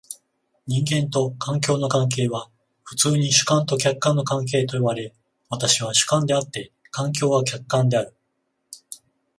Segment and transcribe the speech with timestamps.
[0.65, 2.49] 人間と環境の関係は
[2.83, 5.13] 普通に主観と客観の関係と呼ばれ、
[5.47, 8.15] 私は主観であって、環境は客観である。